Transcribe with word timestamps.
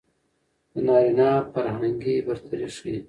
د 0.73 0.73
نارينه 0.87 1.29
فرهنګي 1.53 2.15
برتري 2.27 2.67
ښيي. 2.77 2.97